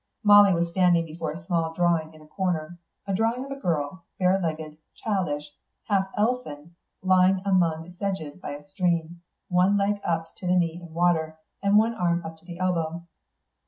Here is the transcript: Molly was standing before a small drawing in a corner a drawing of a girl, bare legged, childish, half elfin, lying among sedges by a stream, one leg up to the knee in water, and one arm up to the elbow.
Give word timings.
Molly 0.23 0.51
was 0.51 0.71
standing 0.71 1.05
before 1.05 1.29
a 1.31 1.45
small 1.45 1.73
drawing 1.75 2.11
in 2.15 2.23
a 2.23 2.27
corner 2.27 2.79
a 3.05 3.13
drawing 3.13 3.45
of 3.45 3.51
a 3.51 3.55
girl, 3.55 4.03
bare 4.17 4.39
legged, 4.39 4.75
childish, 4.95 5.51
half 5.83 6.09
elfin, 6.17 6.73
lying 7.03 7.39
among 7.45 7.93
sedges 7.99 8.35
by 8.39 8.49
a 8.55 8.65
stream, 8.67 9.21
one 9.47 9.77
leg 9.77 10.01
up 10.03 10.35
to 10.37 10.47
the 10.47 10.55
knee 10.57 10.81
in 10.81 10.91
water, 10.91 11.37
and 11.61 11.77
one 11.77 11.93
arm 11.93 12.25
up 12.25 12.35
to 12.37 12.45
the 12.45 12.57
elbow. 12.57 13.03